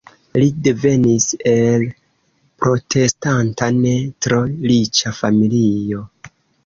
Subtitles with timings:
[0.41, 1.83] Li devenis el
[2.65, 3.95] protestanta ne
[4.27, 4.41] tro
[4.73, 6.03] riĉa familio.